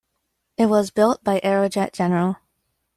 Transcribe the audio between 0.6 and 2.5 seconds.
was built by Aerojet General.